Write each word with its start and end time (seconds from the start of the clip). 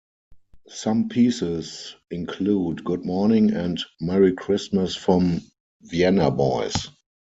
Some 0.71 1.09
pieces 1.09 1.95
include 2.09 2.83
"Good 2.83 3.05
Morning" 3.05 3.51
and 3.53 3.79
"Merry 3.99 4.33
Christmas 4.33 4.95
from 4.95 5.41
Vienna 5.83 6.31
Boys". 6.31 6.73